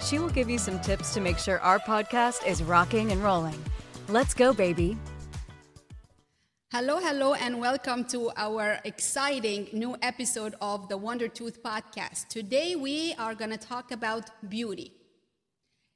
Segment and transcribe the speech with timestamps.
[0.00, 3.60] She will give you some tips to make sure our podcast is rocking and rolling.
[4.08, 4.96] Let's go, baby.
[6.72, 12.28] Hello, hello, and welcome to our exciting new episode of the Wonder Tooth Podcast.
[12.28, 14.92] Today we are going to talk about beauty.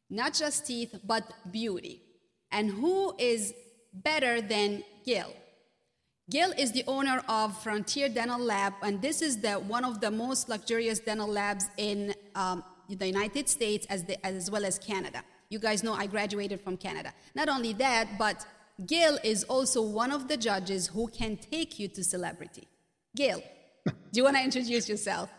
[0.08, 2.02] Not just teeth, but beauty.
[2.50, 3.52] And who is
[3.92, 5.32] better than Gil?
[6.30, 10.10] Gil is the owner of Frontier Dental Lab, and this is the one of the
[10.10, 12.62] most luxurious dental labs in um,
[12.96, 15.22] the United States as, the, as well as Canada.
[15.48, 17.12] You guys know I graduated from Canada.
[17.34, 18.46] Not only that, but
[18.86, 22.66] Gil is also one of the judges who can take you to celebrity.
[23.16, 23.42] Gil,
[23.86, 25.30] do you want to introduce yourself?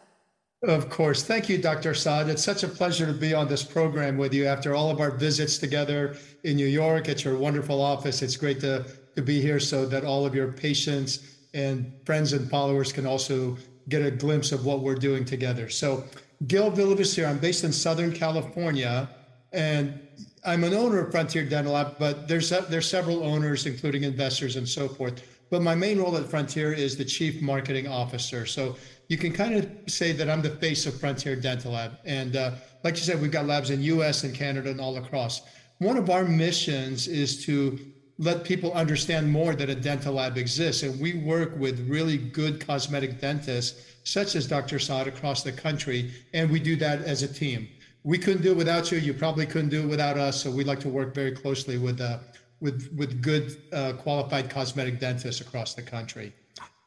[0.64, 1.24] Of course.
[1.24, 1.96] Thank you, Dr.
[1.96, 2.30] Saad.
[2.30, 5.10] It's such a pleasure to be on this program with you after all of our
[5.10, 8.22] visits together in New York at your wonderful office.
[8.22, 8.86] It's great to,
[9.16, 13.58] to be here so that all of your patients and friends and followers can also
[13.90, 15.68] get a glimpse of what we're doing together.
[15.68, 16.04] So
[16.48, 17.28] Gil Villavecer.
[17.28, 19.10] I'm based in Southern California,
[19.52, 20.00] and
[20.44, 24.68] I'm an owner of Frontier Dental Lab, but there's there's several owners, including investors and
[24.68, 25.24] so forth.
[25.52, 28.46] But my main role at Frontier is the chief marketing officer.
[28.46, 28.78] So
[29.10, 31.98] you can kind of say that I'm the face of Frontier Dental Lab.
[32.06, 32.52] And uh,
[32.86, 34.24] like you said, we've got labs in U.S.
[34.24, 35.42] and Canada and all across.
[35.80, 37.78] One of our missions is to
[38.22, 40.84] let people understand more that a dental lab exists.
[40.84, 44.78] And we work with really good cosmetic dentists such as Dr.
[44.78, 47.68] Saad across the country, and we do that as a team.
[48.04, 49.00] We couldn't do it without you.
[49.00, 50.42] You probably couldn't do it without us.
[50.42, 52.20] So we like to work very closely with uh,
[52.60, 56.34] with with good uh, qualified cosmetic dentists across the country.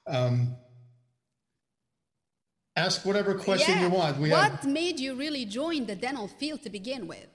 [0.06, 0.56] Um,
[2.76, 3.82] ask whatever question yeah.
[3.82, 4.18] you want.
[4.18, 7.26] We what have, made you really join the dental field to begin with?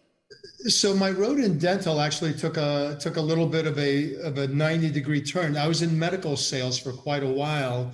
[0.67, 4.37] So my road in dental actually took a took a little bit of a of
[4.37, 5.55] a 90 degree turn.
[5.55, 7.91] I was in medical sales for quite a while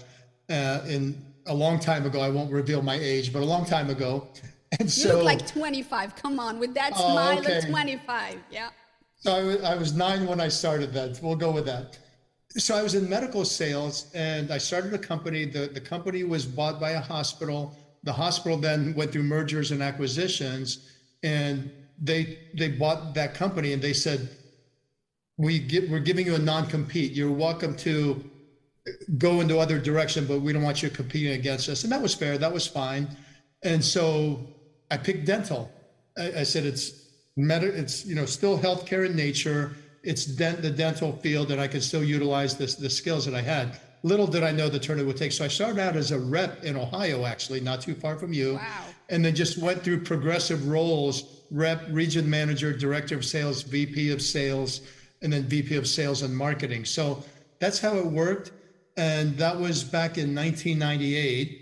[0.49, 2.19] uh, in a long time ago.
[2.19, 4.27] I won't reveal my age, but a long time ago.
[4.79, 6.15] And so, you look like 25.
[6.15, 7.57] Come on, with that oh, smile okay.
[7.57, 8.39] at 25.
[8.51, 8.69] Yeah.
[9.17, 11.19] So I was, I was nine when I started that.
[11.21, 11.97] We'll go with that.
[12.49, 15.45] So I was in medical sales and I started a company.
[15.45, 17.75] The, the company was bought by a hospital.
[18.03, 20.91] The hospital then went through mergers and acquisitions
[21.23, 24.29] and they they bought that company and they said,
[25.37, 27.11] we get, we're giving you a non-compete.
[27.11, 28.23] You're welcome to
[29.17, 31.83] go into other direction, but we don't want you competing against us.
[31.83, 32.37] And that was fair.
[32.37, 33.07] That was fine.
[33.63, 34.47] And so
[34.91, 35.71] I picked dental.
[36.17, 39.71] I, I said it's med- it's you know still healthcare in nature.
[40.03, 43.41] It's dent the dental field, and I could still utilize this the skills that I
[43.41, 43.79] had.
[44.03, 45.31] Little did I know the turn it would take.
[45.31, 48.53] So I started out as a rep in Ohio, actually, not too far from you.
[48.53, 48.85] Wow.
[49.09, 54.21] And then just went through progressive roles: rep, region manager, director of sales, VP of
[54.21, 54.81] sales,
[55.21, 56.85] and then VP of sales and marketing.
[56.85, 57.23] So
[57.59, 58.51] that's how it worked
[58.97, 61.61] and that was back in 1998.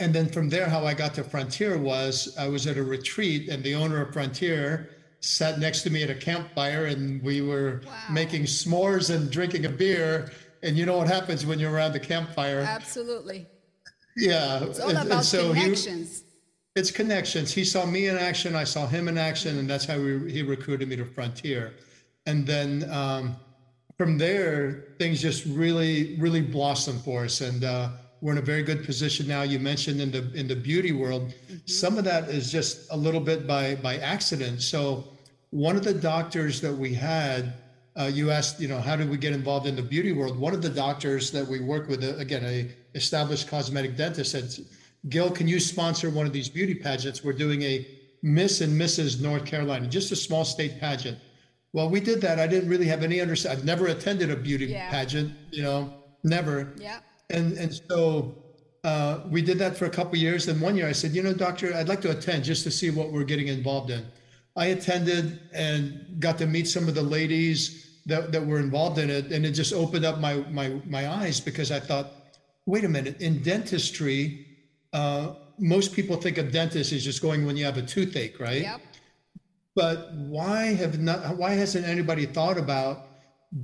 [0.00, 3.48] And then from there, how I got to Frontier was I was at a retreat,
[3.48, 7.82] and the owner of Frontier sat next to me at a campfire, and we were
[7.86, 7.92] wow.
[8.12, 10.30] making s'mores and drinking a beer.
[10.62, 12.60] And you know what happens when you're around the campfire?
[12.60, 13.46] Absolutely.
[14.16, 14.64] Yeah.
[14.64, 16.20] It's all about and so connections.
[16.20, 16.23] He,
[16.74, 17.52] it's connections.
[17.52, 20.42] He saw me in action, I saw him in action, and that's how we, he
[20.42, 21.74] recruited me to Frontier.
[22.26, 23.36] And then um,
[23.96, 27.40] from there, things just really, really blossomed for us.
[27.40, 27.90] And uh,
[28.20, 29.42] we're in a very good position now.
[29.42, 31.56] You mentioned in the in the beauty world, mm-hmm.
[31.66, 34.62] some of that is just a little bit by by accident.
[34.62, 35.04] So
[35.50, 37.52] one of the doctors that we had,
[37.96, 40.38] uh, you asked, you know, how did we get involved in the beauty world?
[40.38, 44.66] One of the doctors that we work with, uh, again, a established cosmetic dentist, said,
[45.08, 47.24] "Gil, can you sponsor one of these beauty pageants?
[47.24, 47.86] We're doing a
[48.22, 49.20] Miss and Mrs.
[49.20, 51.18] North Carolina, just a small state pageant."
[51.72, 52.38] Well, we did that.
[52.38, 53.58] I didn't really have any understanding.
[53.58, 54.90] I've never attended a beauty yeah.
[54.90, 55.92] pageant, you know,
[56.22, 56.72] never.
[56.78, 57.00] Yeah.
[57.30, 58.44] And and so
[58.84, 60.46] uh, we did that for a couple years.
[60.46, 62.90] Then one year I said, you know, doctor, I'd like to attend just to see
[62.90, 64.04] what we're getting involved in.
[64.56, 69.10] I attended and got to meet some of the ladies that, that were involved in
[69.10, 69.32] it.
[69.32, 72.12] And it just opened up my, my, my eyes because I thought,
[72.66, 74.46] wait a minute, in dentistry,
[74.94, 78.62] uh, most people think of dentist is just going when you have a toothache, right?
[78.62, 78.80] Yep.
[79.74, 81.36] But why have not?
[81.36, 83.08] Why hasn't anybody thought about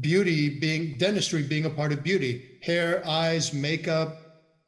[0.01, 2.59] beauty being dentistry being a part of beauty?
[2.63, 4.17] Hair, eyes, makeup,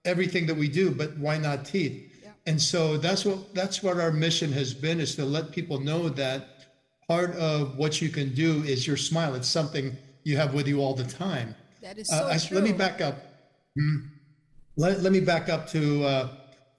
[0.04, 0.92] everything that we do.
[0.92, 2.20] But why not teeth?
[2.22, 2.30] Yeah.
[2.46, 6.08] And so that's what that's what our mission has been is to let people know
[6.10, 6.68] that
[7.08, 9.34] part of what you can do is your smile.
[9.34, 11.56] It's something you have with you all the time.
[11.82, 12.58] That is so uh, true.
[12.58, 13.16] Let me back up.
[13.76, 13.96] Hmm.
[14.76, 16.04] Let, let me back up to.
[16.04, 16.28] Uh,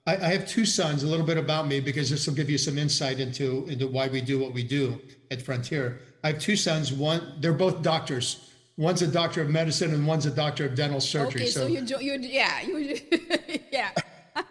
[0.06, 1.02] I, I, have two sons.
[1.02, 4.08] A little bit about me because this will give you some insight into into why
[4.08, 6.00] we do what we do at Frontier.
[6.22, 6.92] I have two sons.
[6.92, 8.50] One, they're both doctors.
[8.76, 11.42] One's a doctor of medicine and one's a doctor of dental surgery.
[11.42, 12.98] Okay, so, so you, you, yeah, you,
[13.72, 13.90] yeah.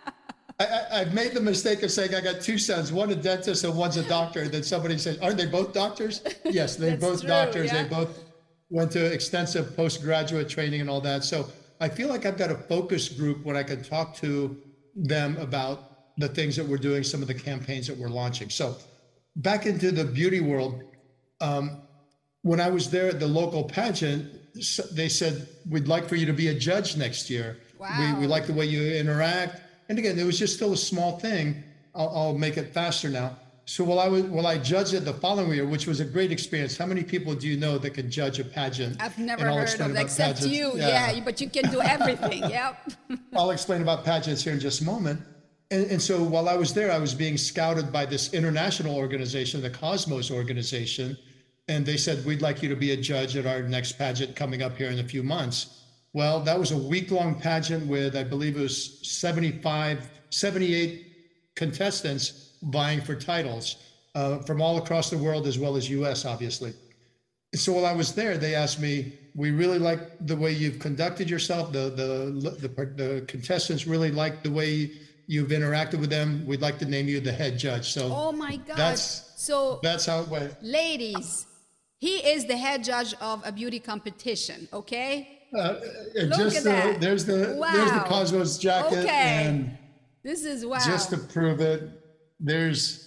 [0.59, 3.75] I, have made the mistake of saying I got two sons, one a dentist and
[3.75, 4.47] one's a doctor.
[4.47, 7.71] Then somebody says, "Aren't they both doctors?" Yes, they're both true, doctors.
[7.71, 7.83] Yeah.
[7.83, 8.23] They both
[8.69, 11.23] went to extensive postgraduate training and all that.
[11.23, 14.57] So I feel like I've got a focus group when I can talk to
[14.95, 18.49] them about the things that we're doing, some of the campaigns that we're launching.
[18.49, 18.75] So
[19.35, 20.83] back into the beauty world,
[21.41, 21.81] um,
[22.43, 24.31] when I was there at the local pageant,
[24.91, 27.57] they said, We'd like for you to be a judge next year.
[27.79, 28.15] Wow.
[28.15, 29.61] We, we like the way you interact.
[29.89, 31.63] And again, it was just still a small thing.
[31.95, 33.37] I'll, I'll make it faster now.
[33.65, 36.31] So while I was while I judged it the following year, which was a great
[36.31, 36.77] experience.
[36.77, 39.01] How many people do you know that can judge a pageant?
[39.01, 40.45] I've never heard of except pageants.
[40.47, 40.73] you.
[40.75, 41.11] Yeah.
[41.11, 41.23] yeah.
[41.23, 42.39] but you can do everything.
[42.49, 42.91] yep.
[43.33, 45.21] I'll explain about pageants here in just a moment.
[45.71, 49.61] And, and so while I was there, I was being scouted by this international organization,
[49.61, 51.17] the Cosmos organization,
[51.69, 54.61] and they said we'd like you to be a judge at our next pageant coming
[54.61, 55.83] up here in a few months.
[56.11, 61.07] Well, that was a week long pageant with, I believe it was 75, 78
[61.55, 63.77] contestants vying for titles
[64.15, 66.73] uh, from all across the world as well as US, obviously.
[67.55, 71.29] So while I was there, they asked me, "We really like the way you've conducted
[71.29, 71.71] yourself.
[71.71, 74.91] The the the, the contestants really like the way
[75.27, 76.45] you've interacted with them.
[76.47, 80.05] We'd like to name you the head judge." So oh my God, that's so that's
[80.07, 80.63] how it went.
[80.63, 81.45] Ladies,
[81.99, 84.67] he is the head judge of a beauty competition.
[84.73, 85.41] Okay.
[85.55, 85.75] Uh,
[86.15, 87.01] Look just at the, that.
[87.01, 87.71] There's the wow.
[87.71, 88.99] there's the Cosmos jacket.
[88.99, 89.45] Okay.
[89.45, 89.77] And
[90.23, 90.79] this is wow.
[90.83, 92.02] Just to prove it,
[92.43, 93.03] there's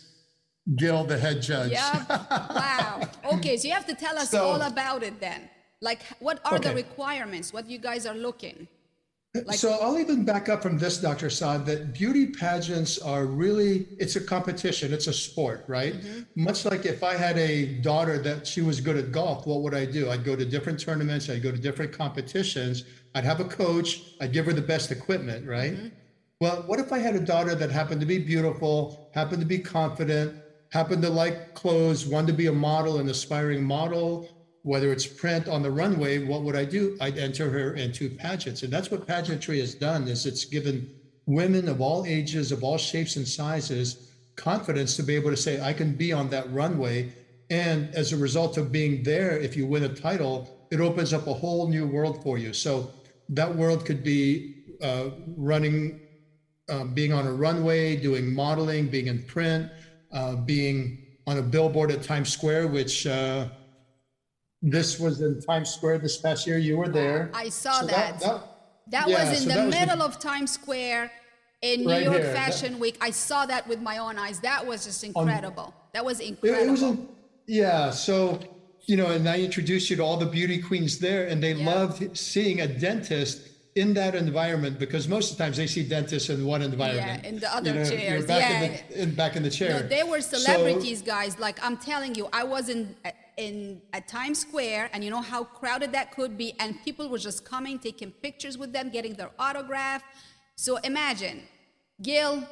[0.74, 1.72] Gil, the head judge.
[1.72, 2.04] Yeah.
[2.08, 3.02] wow.
[3.34, 5.50] Okay, so you have to tell us so, all about it then.
[5.80, 6.68] Like, what are okay.
[6.68, 7.52] the requirements?
[7.52, 8.68] What you guys are looking?
[9.44, 11.28] Like, so I'll even back up from this, Dr.
[11.28, 15.94] Saad, that beauty pageants are really, it's a competition, it's a sport, right?
[15.94, 16.44] Mm-hmm.
[16.44, 19.74] Much like if I had a daughter that she was good at golf, what would
[19.74, 20.08] I do?
[20.10, 22.84] I'd go to different tournaments, I'd go to different competitions,
[23.14, 25.74] I'd have a coach, I'd give her the best equipment, right?
[25.74, 25.88] Mm-hmm.
[26.38, 29.58] Well, what if I had a daughter that happened to be beautiful, happened to be
[29.58, 30.36] confident,
[30.70, 34.28] happened to like clothes, wanted to be a model, an aspiring model,
[34.62, 36.98] whether it's print on the runway, what would I do?
[37.00, 38.64] I'd enter her into pageants.
[38.64, 40.90] And that's what pageantry has done is it's given
[41.24, 45.60] women of all ages, of all shapes and sizes, confidence to be able to say,
[45.62, 47.14] I can be on that runway.
[47.48, 51.28] And as a result of being there, if you win a title, it opens up
[51.28, 52.52] a whole new world for you.
[52.52, 52.90] So
[53.30, 56.00] that world could be uh, running
[56.68, 59.70] um, being on a runway, doing modeling, being in print,
[60.12, 63.48] uh, being on a billboard at Times Square, which uh,
[64.62, 66.58] this was in Times Square this past year.
[66.58, 67.30] You were there.
[67.34, 68.20] I saw so that.
[68.20, 68.42] That, that,
[68.88, 71.10] that yeah, was in so the middle of Times Square
[71.62, 72.32] in New right York here.
[72.32, 72.96] Fashion that, Week.
[73.00, 74.40] I saw that with my own eyes.
[74.40, 75.64] That was just incredible.
[75.64, 76.68] On, that was incredible.
[76.68, 76.96] It, was a,
[77.46, 77.90] yeah.
[77.90, 78.40] So,
[78.86, 81.66] you know, and I introduced you to all the beauty queens there, and they yeah.
[81.66, 86.30] loved seeing a dentist in that environment because most of the times they see dentists
[86.30, 87.20] in one environment.
[87.22, 88.26] Yeah, in the other you know, chairs.
[88.26, 88.62] back yeah.
[88.62, 89.80] In the, in, back in the chair.
[89.80, 91.38] No, they were celebrities, so, guys.
[91.38, 92.96] Like I'm telling you, I was in
[93.36, 97.18] in at Times Square, and you know how crowded that could be, and people were
[97.18, 100.02] just coming, taking pictures with them, getting their autograph.
[100.56, 101.42] So imagine,
[102.02, 102.44] Gil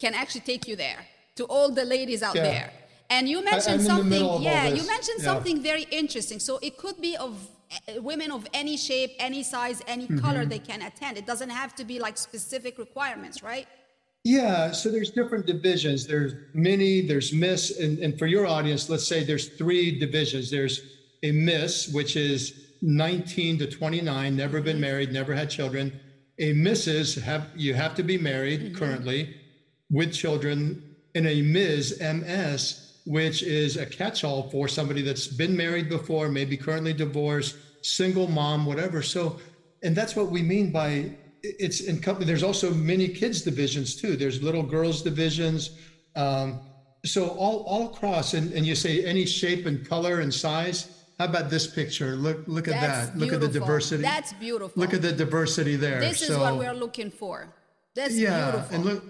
[0.00, 2.42] can actually take you there to all the ladies out yeah.
[2.42, 2.72] there.
[3.10, 5.24] And you mentioned something, yeah, you mentioned yeah.
[5.24, 6.40] something very interesting.
[6.40, 7.48] So it could be of
[8.00, 10.18] women of any shape, any size, any mm-hmm.
[10.18, 11.16] color they can attend.
[11.18, 13.66] It doesn't have to be like specific requirements, right?
[14.24, 16.06] Yeah, so there's different divisions.
[16.06, 20.50] There's mini, there's miss, and, and for your audience, let's say there's three divisions.
[20.50, 20.80] There's
[21.22, 24.80] a miss, which is 19 to 29, never been mm-hmm.
[24.80, 25.98] married, never had children.
[26.38, 27.20] A Mrs.
[27.20, 28.74] have you have to be married mm-hmm.
[28.74, 29.36] currently
[29.90, 32.00] with children, and a Ms.
[32.00, 38.28] MS which is a catch-all for somebody that's been married before, maybe currently divorced, single
[38.28, 39.00] mom, whatever.
[39.02, 39.40] So,
[39.82, 42.26] and that's what we mean by it's in company.
[42.26, 44.14] There's also many kids divisions too.
[44.14, 45.70] There's little girls divisions.
[46.16, 46.60] Um,
[47.06, 51.06] so all all across, and, and you say any shape and color and size.
[51.18, 52.14] How about this picture?
[52.14, 53.18] Look look at That's that.
[53.18, 54.02] Look at the diversity.
[54.02, 54.78] That's beautiful.
[54.78, 56.00] Look at the diversity there.
[56.00, 57.54] This is what we're looking for.
[57.94, 58.74] That's yeah, beautiful.
[58.74, 59.04] and look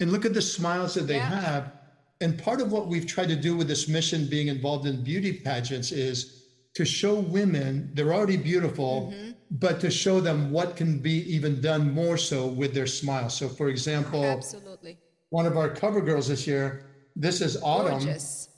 [0.00, 1.40] and look at the smiles that they yeah.
[1.40, 1.79] have
[2.20, 5.32] and part of what we've tried to do with this mission being involved in beauty
[5.32, 9.30] pageants is to show women they're already beautiful mm-hmm.
[9.52, 13.48] but to show them what can be even done more so with their smile so
[13.48, 14.98] for example absolutely
[15.30, 16.86] one of our cover girls this year
[17.16, 18.48] this is autumn Gorgeous.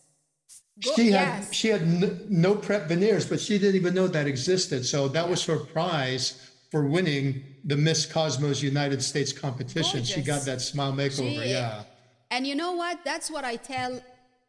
[0.85, 1.47] Go- she yes.
[1.47, 4.85] had she had n- no prep veneers, but she didn't even know that existed.
[4.87, 9.99] So that was her prize for winning the Miss Cosmos United States competition.
[9.99, 10.15] Gorgeous.
[10.15, 11.43] She got that smile makeover.
[11.43, 11.85] She- yeah.
[12.33, 13.05] And you know what?
[13.05, 14.01] That's what I tell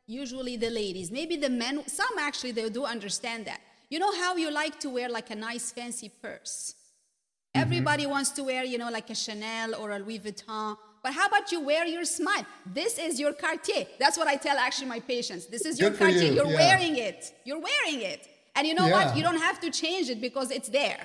[0.08, 1.12] usually the ladies.
[1.12, 3.60] Maybe the men, some actually they do understand that.
[3.90, 6.76] You know how you like to wear like a nice fancy purse?
[6.76, 7.62] Mm-hmm.
[7.62, 10.78] Everybody wants to wear, you know, like a Chanel or a Louis Vuitton.
[11.04, 12.46] But how about you wear your smile?
[12.66, 13.86] This is your Cartier.
[14.00, 15.48] That's what I tell actually my patients.
[15.48, 16.24] This is your Good Cartier.
[16.30, 16.64] you, You're yeah.
[16.64, 17.34] wearing it.
[17.44, 18.30] You're wearing it.
[18.56, 19.18] And you know what?
[19.18, 21.02] You don't have to change it because it's there.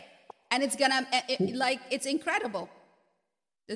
[0.53, 2.71] And it's gonna, uh, it, like, it's incredible.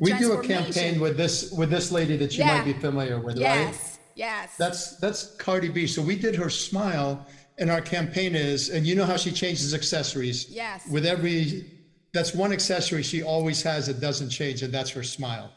[0.00, 2.58] We do a campaign with this with this lady that you Yeah.
[2.58, 3.40] might be familiar with, right?
[3.68, 4.50] Yes, yes.
[4.58, 5.86] That's that's Cardi B.
[5.86, 7.26] So we did her smile,
[7.58, 10.48] and our campaign is, and you know how she changes accessories.
[10.48, 10.86] Yes.
[10.90, 11.70] With every,
[12.14, 15.52] that's one accessory she always has that doesn't change, and that's her smile.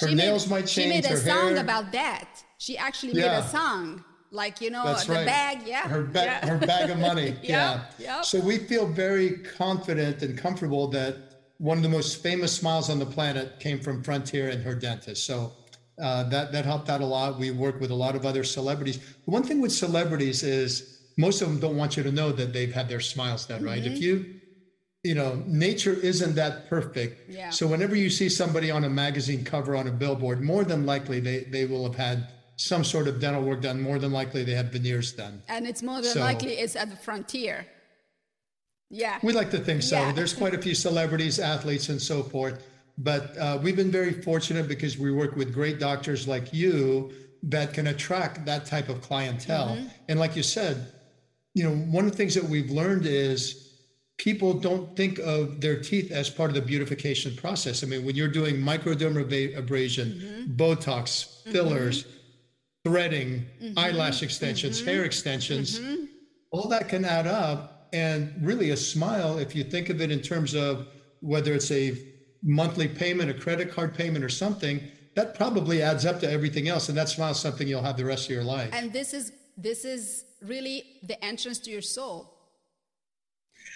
[0.00, 0.92] Her She made- nails might change.
[0.92, 1.58] She made a song hair.
[1.58, 2.28] about that.
[2.58, 5.26] She actually made a song, like you know, That's the right.
[5.26, 5.58] bag.
[5.64, 6.48] Yeah, Her bag, yeah.
[6.50, 7.36] her bag of money.
[7.42, 8.16] Yeah, yeah.
[8.16, 8.24] yep.
[8.24, 11.25] So we feel very confident and comfortable that
[11.58, 15.24] one of the most famous smiles on the planet came from Frontier and her dentist.
[15.26, 15.52] So
[16.02, 17.38] uh, that that helped out a lot.
[17.38, 18.98] We work with a lot of other celebrities.
[18.98, 22.52] The one thing with celebrities is most of them don't want you to know that
[22.52, 23.82] they've had their smiles done, right?
[23.82, 23.92] Mm-hmm.
[23.94, 24.32] If you
[25.04, 27.30] you know, nature isn't that perfect.
[27.30, 27.50] Yeah.
[27.50, 31.20] So whenever you see somebody on a magazine cover on a billboard, more than likely
[31.20, 33.80] they, they will have had some sort of dental work done.
[33.80, 35.42] More than likely they have veneers done.
[35.48, 37.66] and it's more than So- likely it's at the frontier.
[38.90, 39.98] Yeah, We like to think so.
[39.98, 40.12] Yeah.
[40.12, 42.64] There's quite a few celebrities, athletes, and so forth.
[42.98, 47.12] But uh, we've been very fortunate because we work with great doctors like you
[47.42, 49.70] that can attract that type of clientele.
[49.76, 49.86] Mm-hmm.
[50.08, 50.92] And like you said,
[51.54, 53.72] you know, one of the things that we've learned is
[54.18, 57.82] people don't think of their teeth as part of the beautification process.
[57.82, 60.56] I mean, when you're doing microdermabrasion, Mm-hmm.
[60.56, 62.06] Botox, fillers,
[62.84, 63.78] threading, Mm-hmm.
[63.78, 65.80] eyelash extensions, hair extensions,
[66.50, 67.72] all that can add up.
[67.96, 70.72] And really, a smile, if you think of it in terms of
[71.32, 71.84] whether it's a
[72.42, 74.76] monthly payment, a credit card payment, or something,
[75.14, 76.84] that probably adds up to everything else.
[76.90, 78.70] And that smile is something you'll have the rest of your life.
[78.78, 79.32] and this is
[79.68, 80.76] this is really
[81.10, 82.18] the entrance to your soul.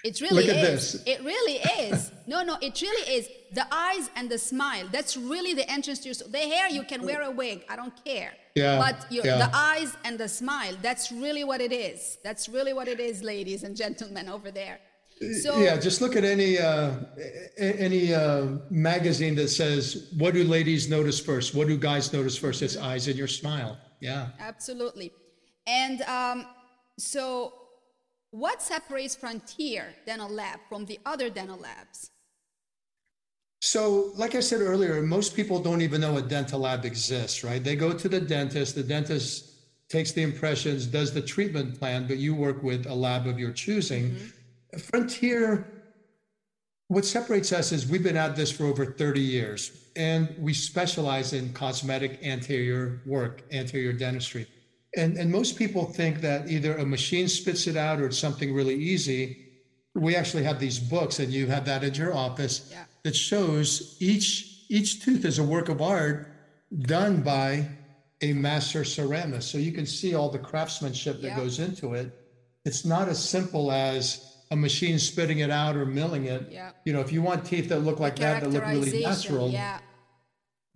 [0.05, 0.93] It really Look at is.
[0.93, 1.03] this.
[1.13, 2.13] It really is.
[2.27, 3.25] No, no, it really is.
[3.53, 4.87] The eyes and the smile.
[4.97, 6.29] That's really the entrance to your soul.
[6.29, 7.59] The hair, you can wear a wig.
[7.73, 8.33] I don't care.
[8.55, 9.39] Yeah, But your, yeah.
[9.39, 12.19] the eyes and the smile, that's really what it is.
[12.25, 14.81] That's really what it is, ladies and gentlemen over there.
[15.43, 16.93] So, yeah, just look at any uh,
[17.59, 21.55] any uh, magazine that says, "What do ladies notice first?
[21.55, 22.63] What do guys notice first?
[22.63, 24.29] It's eyes and your smile." Yeah.
[24.39, 25.13] Absolutely.
[25.67, 26.47] And um,
[26.99, 27.53] so,
[28.31, 32.11] what separates Frontier Dental Lab from the other dental labs?
[33.61, 37.63] So, like I said earlier, most people don't even know a dental lab exists, right?
[37.63, 39.51] They go to the dentist, the dentist
[39.91, 43.53] takes the impressions, does the treatment plan, but you work with a lab of your
[43.53, 44.13] choosing.
[44.13, 44.79] Mm-hmm.
[44.79, 45.67] Frontier,
[46.89, 51.33] what separates us is we've been at this for over 30 years and we specialize
[51.33, 54.47] in cosmetic anterior work, anterior dentistry.
[54.97, 58.55] And, and most people think that either a machine spits it out or it's something
[58.55, 59.47] really easy.
[59.95, 62.85] We actually have these books, and you have that in your office Yeah.
[63.03, 66.29] That shows each each tooth is a work of art
[66.83, 67.67] done by
[68.23, 69.45] a master ceramist.
[69.45, 71.37] So you can see all the craftsmanship that Yeah.
[71.37, 72.13] goes into it.
[72.65, 76.49] It's not as simple as a machine spitting it out or milling it.
[76.51, 76.71] Yeah.
[76.85, 79.81] You know, if you want teeth that look like that, that look really natural, Yeah,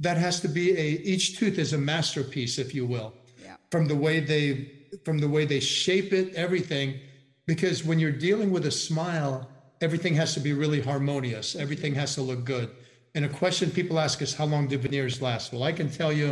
[0.00, 3.86] that has to be a each tooth is a masterpiece, if you will yeah, from
[3.86, 4.70] the way they
[5.04, 6.98] from the way they shape it everything
[7.46, 9.48] because when you're dealing with a smile
[9.86, 12.68] everything has to be really harmonious everything has to look good
[13.14, 16.12] and a question people ask is how long do veneers last well i can tell
[16.20, 16.28] you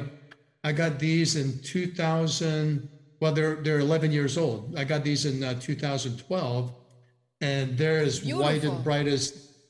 [0.69, 2.89] i got these in 2000
[3.21, 6.73] well they're they're 11 years old i got these in uh, 2012
[7.41, 9.23] and they're as white and bright as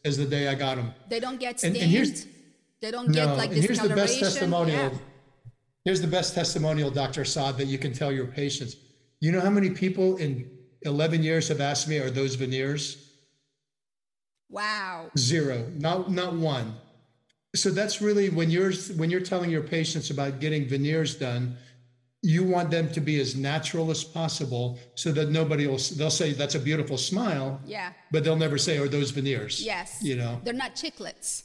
[0.04, 1.76] as the day i got them they don't get stained.
[1.76, 2.26] and here's-
[2.80, 4.98] they don't get no like and here's the best testimonial Yeah.
[5.84, 7.24] Here's the best testimonial, Dr.
[7.24, 8.76] Saad, that you can tell your patients.
[9.20, 10.48] You know how many people in
[10.82, 12.82] 11 years have asked me, are those veneers?
[14.52, 15.10] Wow.
[15.18, 16.74] Zero, not, not one.
[17.56, 21.56] So that's really when you're, when you're telling your patients about getting veneers done,
[22.22, 26.32] you want them to be as natural as possible so that nobody will, they'll say,
[26.32, 27.92] that's a beautiful smile, Yeah.
[28.12, 29.60] but they'll never say, are those veneers?
[29.60, 29.98] Yes.
[30.02, 30.40] You know?
[30.44, 31.42] They're not chiclets.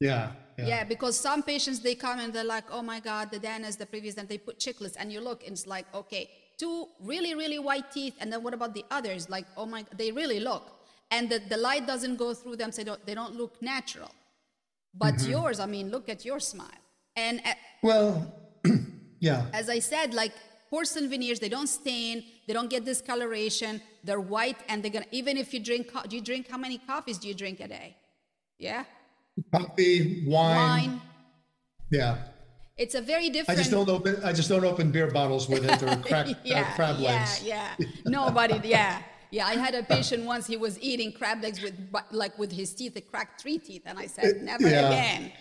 [0.00, 0.32] Yeah.
[0.56, 0.84] Yeah.
[0.84, 4.14] because some patients they come and they're like, oh my God, the dentist, the previous
[4.14, 7.90] dentist, they put chiclets, and you look, and it's like, okay, two really, really white
[7.90, 9.28] teeth, and then what about the others?
[9.28, 10.70] Like, oh my, god, they really look,
[11.10, 14.10] and the, the light doesn't go through them, so they don't, they don't look natural.
[14.94, 15.30] But Mm-hmm.
[15.30, 16.80] yours, I mean, look at your smile.
[17.16, 18.32] And uh, Well,
[19.20, 19.46] yeah.
[19.52, 20.32] as I said, like
[20.70, 21.38] porcelain veneers.
[21.38, 22.24] They don't stain.
[22.46, 23.80] They don't get discoloration.
[24.02, 25.06] They're white, and they're gonna.
[25.12, 26.48] Even if you drink, do you drink?
[26.50, 27.96] How many coffees do you drink a day?
[28.58, 28.84] Yeah.
[29.52, 30.56] Coffee, wine.
[30.56, 31.00] Wine.
[31.90, 32.16] Yeah.
[32.76, 33.58] It's a very different.
[33.58, 34.12] I just don't open.
[34.24, 37.42] I just don't open beer bottles with it or crack, yeah, uh, crab yeah, legs.
[37.44, 37.68] Yeah,
[38.04, 38.60] Nobody.
[38.68, 39.00] Yeah,
[39.34, 39.46] yeah.
[39.46, 40.46] I had a patient once.
[40.46, 41.74] He was eating crab legs with
[42.10, 42.96] like with his teeth.
[42.96, 44.88] It cracked three teeth, and I said, never yeah.
[44.88, 45.32] again.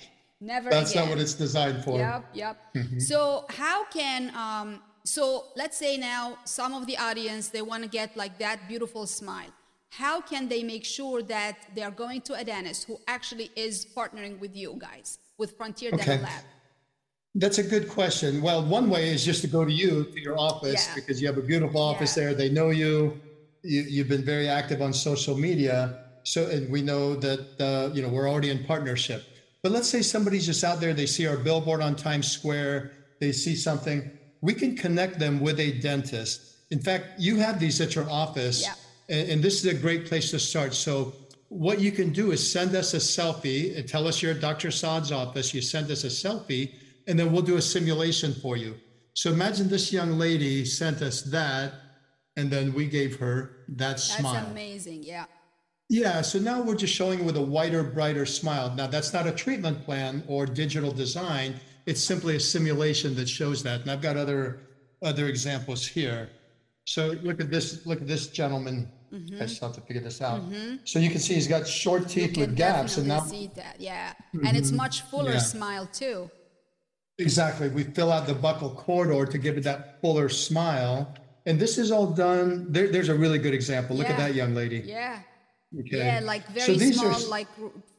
[0.41, 1.03] Never That's again.
[1.03, 1.97] not what it's designed for.
[1.97, 2.57] Yep, yep.
[2.99, 7.89] So how can um, so let's say now some of the audience they want to
[7.89, 9.51] get like that beautiful smile.
[9.89, 13.85] How can they make sure that they are going to a dentist who actually is
[13.95, 16.23] partnering with you guys with Frontier Dental Okay.
[16.23, 16.43] Lab?
[17.35, 18.41] That's a good question.
[18.41, 20.95] Well, one way is just to go to you to your office Yeah.
[20.95, 22.23] because you have a beautiful office Yeah.
[22.23, 22.33] there.
[22.33, 23.21] They know you.
[23.63, 23.81] You.
[23.81, 28.09] You've been very active on social media, so and we know that uh, you know
[28.09, 29.23] we're already in partnership.
[29.61, 30.93] But let's say somebody's just out there.
[30.93, 32.91] They see our billboard on Times Square.
[33.19, 34.11] They see something.
[34.41, 36.41] We can connect them with a dentist.
[36.71, 38.73] In fact, you have these at your office, Yeah.
[39.09, 40.73] and, and this is a great place to start.
[40.73, 41.13] So
[41.49, 44.69] what you can do is send us a selfie and tell us you're at Dr.
[44.71, 45.53] Saad's office.
[45.53, 46.73] You send us a selfie,
[47.07, 48.75] and then we'll do a simulation for you.
[49.13, 51.73] So imagine this young lady sent us that,
[52.37, 54.45] and then we gave her that That's smile.
[54.51, 55.03] amazing.
[55.03, 55.25] Yeah.
[55.89, 58.73] Yeah, so now we're just showing with a whiter, brighter smile.
[58.73, 61.59] Now, that's not a treatment plan or digital design.
[61.85, 63.81] It's simply a simulation that shows that.
[63.81, 64.61] And I've got other
[65.03, 66.29] other examples here.
[66.85, 67.85] So look at this.
[67.85, 68.89] Look at this gentleman.
[69.13, 70.41] I just have to figure this out.
[70.85, 72.09] So you can see he's got short Mm-hmm.
[72.09, 73.75] Teeth with gaps, and now see that.
[73.79, 74.13] Yeah.
[74.47, 75.39] And it's much fuller Yeah.
[75.39, 76.31] smile too.
[77.19, 77.69] Exactly.
[77.69, 81.13] We fill out the buccal corridor to give it that fuller smile.
[81.45, 82.71] And this is all done.
[82.71, 83.95] There, there's a really good example.
[83.95, 84.79] Look at that young lady.
[84.85, 85.19] Yeah.
[85.79, 85.97] Okay.
[85.97, 87.47] Yeah, like So very these small, s- like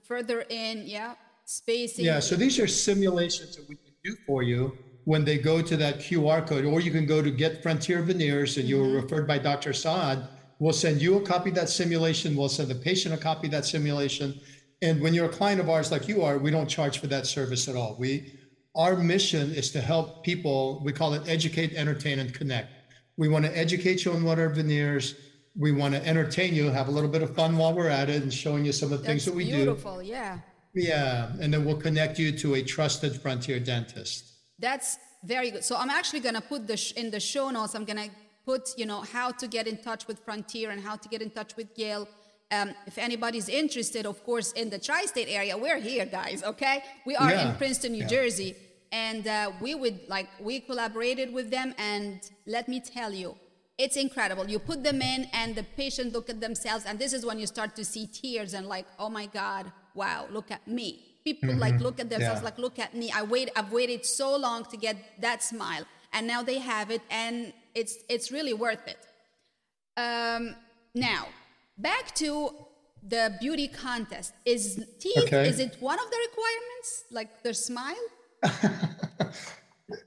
[0.06, 0.84] further in.
[0.86, 1.14] Yeah.
[1.44, 2.06] Spacing.
[2.06, 5.76] Yeah, so these are simulations that we can do for you when they go to
[5.76, 9.02] that QR code, or you can go to Get Frontier Veneers and you were mm-hmm.
[9.02, 9.74] referred by Dr.
[9.74, 10.26] Saad.
[10.58, 12.34] We'll send you a copy of that simulation.
[12.34, 14.40] We'll send the patient a copy of that simulation.
[14.80, 17.26] And when you're a client of ours like you are, we don't charge for that
[17.26, 17.96] service at all.
[17.98, 18.32] We
[18.76, 22.72] our mission is to help people, we call it educate, entertain, and connect.
[23.16, 25.14] We want to educate you on what are veneers.
[25.56, 28.22] We want to entertain you, have a little bit of fun while we're at it
[28.22, 29.56] and showing you some of the things that we do.
[29.56, 30.02] beautiful.
[30.02, 30.40] Yeah.
[30.74, 34.32] Yeah, and then we'll connect you to a trusted frontier dentist.
[34.58, 35.62] That's very good.
[35.62, 37.76] So I'm actually going to put the sh- in the show notes.
[37.76, 38.10] I'm going to
[38.44, 41.30] put you know how to get in touch with Frontier and how to get in
[41.30, 42.08] touch with Gail.
[42.50, 46.42] Um, if anybody's interested, of course, in the tri-state area, we're here, guys.
[46.42, 48.08] Okay, we are Yeah, in Princeton, New yeah.
[48.08, 48.56] Jersey,
[48.94, 53.30] and uh, we would like we collaborated with them, and let me tell you,
[53.76, 54.44] it's incredible.
[54.54, 57.48] You put them in, and the patient look at themselves, and this is when you
[57.56, 60.88] start to see tears and like, oh my God, wow, look at me.
[61.24, 62.48] People like look at themselves Yeah.
[62.50, 63.06] like, look at me.
[63.20, 63.48] I wait.
[63.56, 67.94] I've waited so long to get that smile, and now they have it, and it's
[68.14, 69.00] it's really worth it.
[70.06, 70.42] Um,
[70.94, 71.22] now,
[71.88, 72.30] back to
[73.14, 74.30] the beauty contest.
[74.54, 74.64] Is
[75.02, 75.24] teeth?
[75.24, 75.48] Okay.
[75.48, 76.88] Is it one of the requirements?
[77.18, 78.06] Like the smile?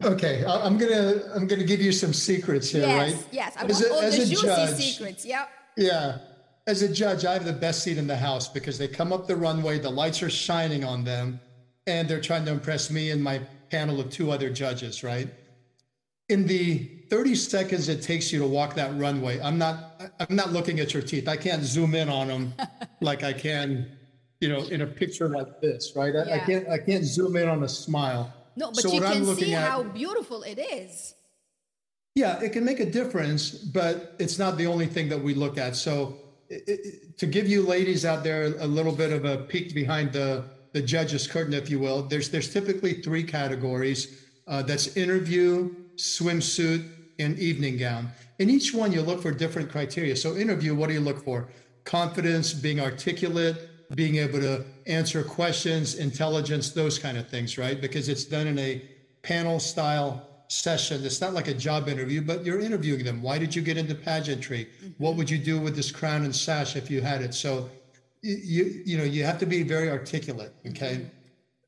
[0.04, 3.28] Okay, I'm gonna I'm gonna give you some secrets here, yes, right?
[3.32, 3.56] yes.
[3.58, 5.26] I As want a- all as the a juicy judge- secrets.
[5.26, 5.50] Yep.
[5.78, 6.18] Yeah,
[6.66, 9.28] as a judge, I have the best seat in the house because they come up
[9.28, 11.40] the runway, the lights are shining on them,
[11.86, 15.30] and they're trying to impress me and my panel of two other judges, right?
[16.30, 20.52] In the 30 seconds it takes you to walk that runway, I'm not I'm not
[20.52, 21.28] looking at your teeth.
[21.28, 22.54] I can't zoom in on them
[23.02, 23.97] like I can,
[24.40, 26.16] you know, in a picture like this, right?
[26.16, 28.34] I, I can't I can't zoom in on a smile.
[28.56, 31.16] No, but So you can see at- how beautiful it is.
[32.16, 35.58] Yeah, it can make a difference, but it's not the only thing that we look
[35.60, 35.76] at.
[35.76, 36.18] So,
[36.52, 36.76] i i
[37.18, 40.82] to give you ladies out there a little bit of a peek behind the the
[40.82, 44.24] judge's curtain, if you will, there's there's typically three categories.
[44.48, 46.88] Uh, that's interview, swimsuit,
[47.20, 48.10] and evening gown.
[48.40, 50.16] In each one, you look for different criteria.
[50.16, 51.50] So, interview, what do you look for?
[51.84, 57.80] Confidence, being articulate, being able to answer questions, intelligence, those kind of things, right?
[57.80, 58.82] Because it's done in a
[59.22, 61.04] panel style session.
[61.06, 63.22] It's not like a job interview, but you're interviewing them.
[63.22, 64.68] Why did you get into pageantry?
[64.78, 65.04] Mm-hmm.
[65.04, 67.34] What would you do with this crown and sash if you had it?
[67.34, 67.70] So
[68.22, 70.54] you you know you have to be very articulate.
[70.68, 71.08] Okay.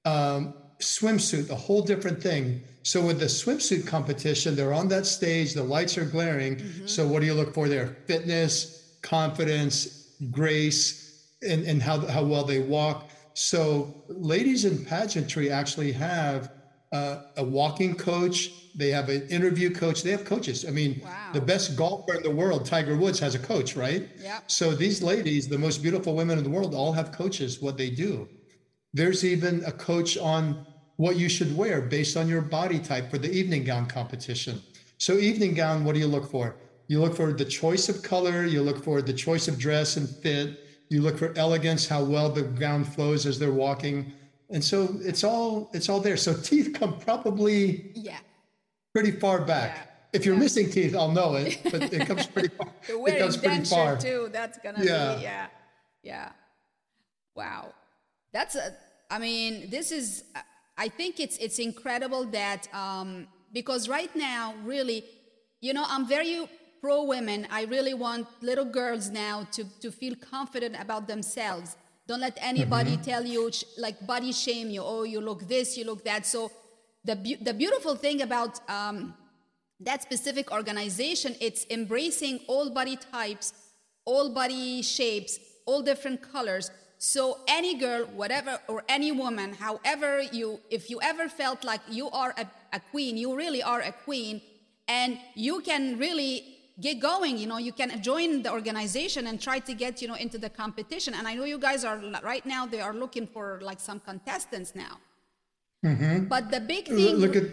[0.06, 0.12] Mm-hmm.
[0.12, 2.64] Um, swimsuit, a whole different thing.
[2.84, 5.54] So with the swimsuit competition, they're on that stage.
[5.54, 6.56] The lights are glaring.
[6.56, 6.88] Mm-hmm.
[6.88, 7.98] So what do you look for there?
[8.08, 11.09] Fitness, confidence, grace,
[11.42, 13.10] and, and how, how well they walk.
[13.34, 16.52] So ladies in pageantry actually have
[16.92, 18.52] uh, a walking coach.
[18.76, 20.04] They have an interview coach.
[20.04, 20.66] They have coaches.
[20.68, 21.30] I mean, Wow.
[21.34, 24.08] the best golfer in the world, Tiger Woods, has a coach, right?
[24.22, 24.44] Yep.
[24.48, 27.62] So these ladies, the most beautiful women in the world, all have coaches.
[27.62, 28.28] What they do.
[28.94, 30.66] There's even a coach on
[30.98, 34.62] what you should wear based on your body type for the evening gown competition.
[34.98, 36.56] So evening gown, what do you look for?
[36.88, 40.10] You look for the choice of color, you look for the choice of dress and
[40.10, 44.12] fit, you look for elegance, how well the gown flows as they're walking.
[44.50, 46.18] And so it's all it's all there.
[46.18, 48.18] So teeth come probably Yeah.
[48.94, 49.76] pretty far back.
[49.76, 49.86] Yeah.
[50.14, 50.40] If you're Yeah.
[50.42, 52.68] missing teeth, I'll know it, but it comes pretty far.
[52.88, 53.98] It comes pretty far.
[53.98, 54.30] too.
[54.32, 55.16] That's gonna Yeah.
[55.16, 55.48] be yeah,
[56.04, 56.30] yeah.
[57.36, 57.74] Wow,
[58.34, 58.76] that's a.
[59.12, 60.24] I mean, this is.
[60.78, 65.04] I think it's it's incredible that um, because right now, really,
[65.62, 66.50] you know, I'm very
[66.82, 67.48] pro women.
[67.52, 71.76] I really want little girls now to to feel confident about themselves.
[72.08, 73.10] Don't let anybody Mm-hmm.
[73.12, 74.82] tell you like body shame you.
[74.84, 76.26] Oh, you look this, you look that.
[76.26, 76.52] So
[77.06, 79.14] the beau- the beautiful thing about um,
[79.80, 83.54] that specific organization it's embracing all body types
[84.06, 90.60] all body shapes all different colors so any girl whatever or any woman however you
[90.70, 94.42] if you ever felt like you are a, a queen you really are a queen
[94.90, 99.60] and you can really get going you know you can join the organization and try
[99.60, 102.66] to get you know into the competition and i know you guys are right now
[102.66, 104.98] they are looking for like some contestants now
[105.86, 106.26] mm-hmm.
[106.26, 107.44] but the big thing Look at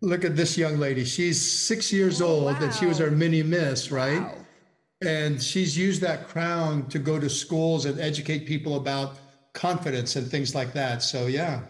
[0.00, 1.04] look at this young lady.
[1.04, 4.20] She's six years oh, old, and she was our mini miss, right?
[4.20, 4.34] Wow.
[5.02, 9.16] And she's used that crown to go to schools and educate people about
[9.52, 11.02] confidence and things like that.
[11.02, 11.60] So yeah,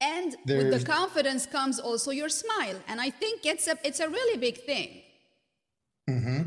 [0.00, 2.76] And with the confidence comes also your smile.
[2.86, 5.02] And I think it's a it's a really big thing.
[6.08, 6.42] Mm-hmm.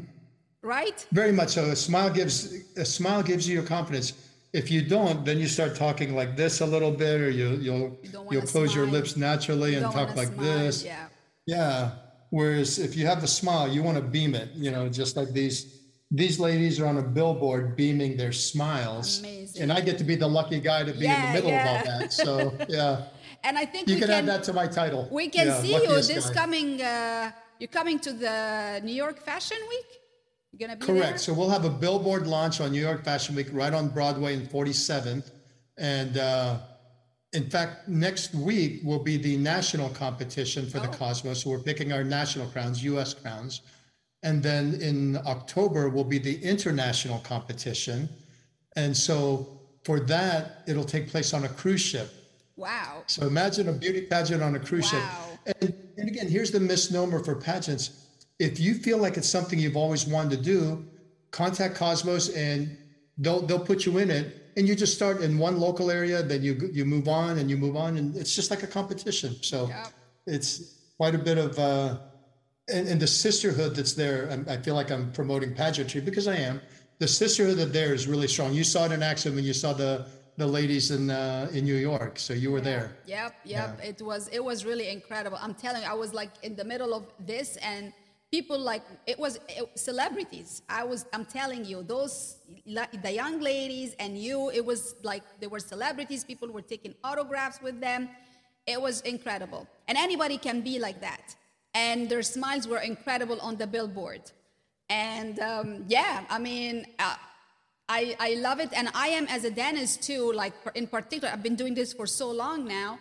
[0.61, 1.05] Right?
[1.11, 1.65] very much so.
[1.65, 4.13] A smile gives a smile gives you your confidence.
[4.51, 7.97] If you don't, then you start talking like this a little bit, or you you'll
[8.03, 10.83] You don't you'll wanna close your lips naturally and talk like smile, this.
[10.83, 11.07] Yeah.
[11.45, 11.91] Yeah.
[12.29, 15.29] Whereas if you have the smile, you want to beam it, you know, just like
[15.31, 15.79] these
[16.11, 19.19] these ladies are on a billboard beaming their smiles.
[19.19, 19.61] Amazing.
[19.61, 21.61] And I get to be the lucky guy to be in the middle yeah.
[21.61, 22.13] of all that.
[22.13, 23.03] So yeah.
[23.41, 25.07] And I think You can, can, add that to my title.
[25.11, 26.33] we can Yeah, see you this guy.
[26.33, 29.85] coming uh, you're coming to the New York Fashion Week?
[30.51, 31.09] You're gonna be Correct.
[31.09, 31.17] there?
[31.19, 34.49] So we'll have a billboard launch on New York Fashion Week right on Broadway and
[34.49, 35.31] 47th.
[35.77, 36.57] And uh,
[37.33, 40.93] in fact, next week will be the national competition for the Oh.
[40.93, 41.43] Cosmos.
[41.43, 43.61] So we're picking our national crowns, US crowns.
[44.23, 48.09] And then in October will be the international competition.
[48.75, 52.09] And so for that, it'll take place on a cruise ship.
[52.57, 53.03] Wow.
[53.07, 54.99] So imagine a beauty pageant on a cruise Wow.
[55.28, 55.28] ship.
[55.61, 58.07] And, and again, here's the misnomer for pageants.
[58.39, 60.85] If you feel like it's something you've always wanted to do,
[61.31, 62.77] contact Cosmos and
[63.17, 64.35] they'll they'll put you in it.
[64.57, 67.57] And you just start in one local area, then you you move on and you
[67.57, 69.35] move on, and it's just like a competition.
[69.41, 69.87] So Yep.
[70.27, 71.97] it's quite a bit of uh,
[72.71, 74.43] and, and the sisterhood that's there.
[74.47, 76.61] I feel like I'm promoting pageantry because I am.
[76.99, 78.53] The sisterhood that there is really strong.
[78.53, 80.05] You saw it in action when you saw the
[80.39, 82.17] the ladies in uh, in New York.
[82.17, 82.85] So you were there.
[83.05, 83.79] Yep, yep.
[83.83, 85.37] It was it was really incredible.
[85.45, 87.93] I'm telling you, I was like in the middle of this and
[88.31, 90.61] people like it was it, celebrities.
[90.69, 95.47] I was I'm telling you, those the young ladies and you, it was like they
[95.47, 96.23] were celebrities.
[96.23, 98.09] People were taking autographs with them.
[98.65, 99.67] It was incredible.
[99.87, 101.35] And anybody can be like that.
[101.73, 104.23] And their smiles were incredible on the billboard.
[104.89, 107.15] And um, yeah, I mean, uh,
[107.89, 108.69] I, I love it.
[108.71, 112.05] And I am as a dentist too, like in particular, I've been doing this for
[112.05, 112.99] so long now.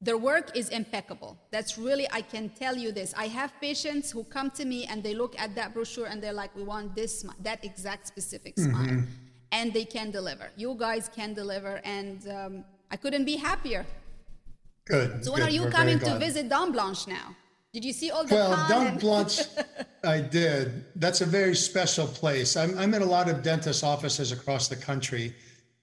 [0.00, 1.38] Their work is impeccable.
[1.50, 3.14] That's really, I can tell you this.
[3.16, 6.34] I have patients who come to me and they look at that brochure and they're
[6.34, 9.04] like, we want this, that exact specific smile.
[9.52, 10.50] And they can deliver.
[10.56, 11.80] You guys can deliver.
[11.84, 13.86] And um, I couldn't be happier.
[14.84, 15.24] Good.
[15.24, 15.48] So when good.
[15.48, 17.34] are you We're coming to visit Dent Blanche now?
[17.72, 18.68] Did you see all the Well?
[18.68, 19.40] Dent Blanche,
[20.06, 20.84] I did.
[20.96, 22.56] That's a very special place.
[22.56, 25.34] I'm, I'm in a lot of dentist offices across the country,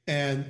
[0.07, 0.45] and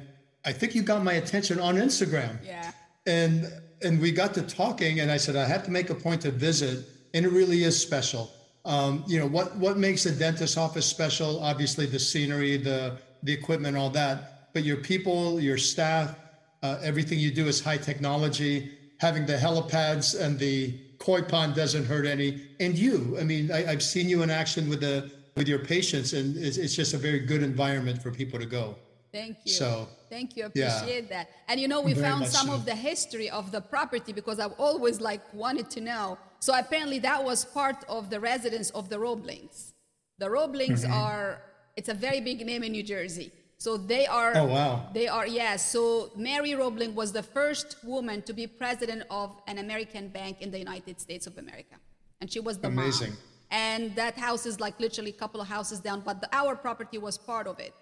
[0.46, 2.38] I think you got my attention on Instagram.
[2.46, 2.72] Yeah.
[3.06, 6.22] And and we got to talking, and I said I have to make a point
[6.22, 8.32] to visit, and it really is special.
[8.66, 11.44] Um, you know what what makes a dentist office special?
[11.44, 14.54] Obviously, the scenery, the the equipment, all that.
[14.54, 16.16] But your people, your staff,
[16.62, 18.72] uh, everything you do is high technology.
[19.00, 22.30] Having the helipads and the koi pond doesn't hurt any.
[22.62, 26.14] And you, I mean, I, I've seen you in action with the with your patients,
[26.14, 28.76] and it's, it's just a very good environment for people to go.
[29.12, 29.52] Thank you.
[29.52, 30.44] So, thank you.
[30.54, 30.78] yeah.
[30.78, 31.30] Appreciate that.
[31.48, 32.54] And you know, we Very found some so.
[32.54, 36.18] of the history of the property because I've always like wanted to know.
[36.40, 39.74] So apparently that was part of the residence of the Roeblings.
[40.20, 40.94] The Roeblings Mm-hmm.
[41.04, 41.42] are
[41.80, 43.32] it's a very big name in New Jersey.
[43.64, 44.90] So they are Oh, wow.
[44.94, 45.72] They are yes.
[45.72, 50.52] So Mary Roebling was the first woman to be president of an American bank in
[50.52, 51.76] the United States of America.
[52.20, 52.80] And she was the mom.
[52.84, 53.14] Amazing.
[53.52, 56.98] And that house is like literally a couple of houses down, but the, our property
[56.98, 57.74] was part of it.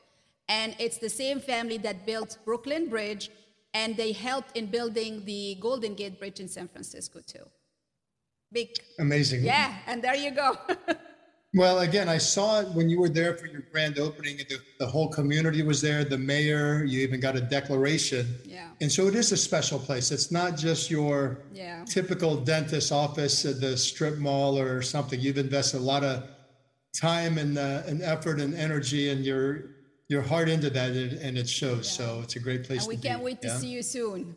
[0.48, 3.32] And it's the same family that built Brooklyn Bridge,
[3.74, 7.46] and they helped in building the Golden Gate Bridge in San Francisco too.
[8.52, 8.70] Big.
[9.00, 9.46] Amazing.
[9.46, 10.58] Yeah, and there you go.
[11.54, 14.38] well, again, I saw it when you were there for your grand opening.
[14.38, 18.26] The, the whole community was there, the mayor, you even got a declaration.
[18.46, 18.70] Yeah.
[18.80, 20.12] And so it is a special place.
[20.12, 21.84] It's not just your yeah.
[21.86, 25.20] typical dentist office at the strip mall or something.
[25.20, 26.24] You've invested a lot of
[27.00, 29.72] time and, uh, and effort and energy and your
[30.08, 31.88] your heart into that and it shows.
[31.88, 32.06] Yeah.
[32.06, 34.36] So it's a great place and we can't wait to see you soon.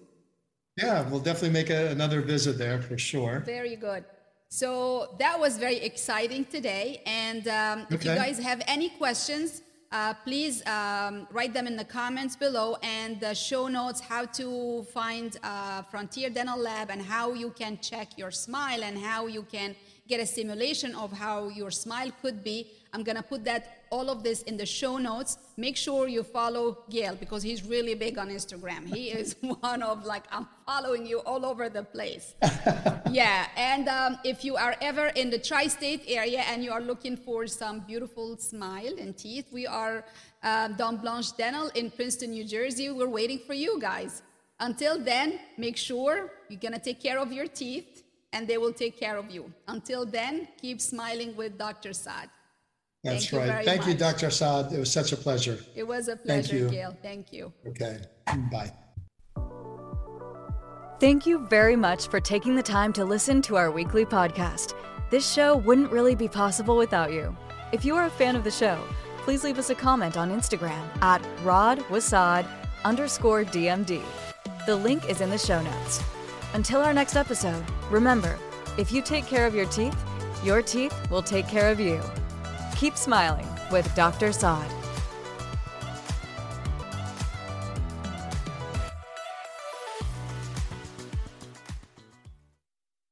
[0.77, 3.40] Yeah, we'll definitely make a, another visit there for sure.
[3.40, 4.05] Very good.
[4.55, 7.03] So that was very exciting today.
[7.07, 7.95] And um, okay.
[7.97, 12.77] if you guys have any questions, uh, please um, write them in the comments below
[12.81, 17.81] and the show notes how to find uh, Frontier Dental Lab and how you can
[17.81, 19.75] check your smile and how you can
[20.07, 22.71] get a simulation of how your smile could be.
[22.95, 25.37] I'm going to put that all of this in the show notes.
[25.57, 28.87] Make sure you follow Gail because he's really big on Instagram.
[28.87, 32.35] He is one of like I'm following you all over the place.
[33.11, 37.17] yeah, and um, if you are ever in the tri-state area and you are looking
[37.17, 40.05] for some beautiful smile and teeth, we are
[40.45, 42.91] uh, Dent Blanche Dental in Princeton, New Jersey.
[42.91, 44.23] We're waiting for you guys.
[44.61, 48.99] Until then, make sure you're gonna take care of your teeth and they will take
[48.99, 49.53] care of you.
[49.67, 51.93] Until then, keep smiling with Dr.
[51.93, 52.29] Saad.
[53.05, 53.64] That's Thank right.
[53.64, 53.88] Thank much.
[53.88, 54.31] you, Dr.
[54.31, 54.73] Saad.
[54.73, 55.59] It was such a pleasure.
[55.75, 56.69] It was a pleasure, Thank you.
[56.71, 56.97] Gail.
[57.03, 57.53] Thank you.
[57.69, 57.99] Okay.
[58.51, 58.73] Bye.
[61.01, 64.75] Thank you very much for taking the time to listen to our weekly podcast.
[65.11, 67.37] This show wouldn't really be possible without you.
[67.73, 68.79] If you are a fan of the show,
[69.19, 72.47] please leave us a comment on Instagram at radwasaad
[72.85, 74.01] underscore DMD.
[74.64, 76.03] The link is in the show notes.
[76.55, 78.38] Until our next episode, remember
[78.79, 79.97] if you take care of your teeth,
[80.43, 82.01] your teeth will take care of you.
[82.77, 84.33] Keep smiling with Dr.
[84.33, 84.84] Saad.